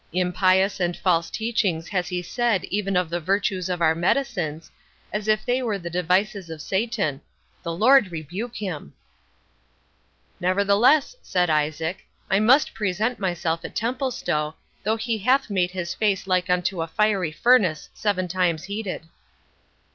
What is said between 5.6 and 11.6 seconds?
were the devices of Satan—The Lord rebuke him!" "Nevertheless," said